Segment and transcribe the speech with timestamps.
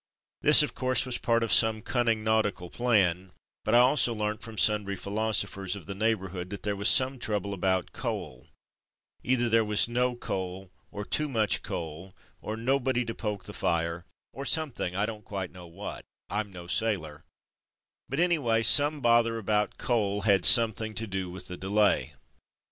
[0.41, 4.57] This, of course, was part of some cunning nautical plan, but I also learnt from
[4.57, 8.47] sundry philoso phers of the neighbourhood that there was some trouble about coal—
[9.23, 14.03] either there was no coal, or too much coal, or nobody to poke the fire,
[14.33, 17.23] or something, I don't quite know what (Fm no sailor);
[18.09, 22.15] but, anyway, some bother about coal had something to do with the delay.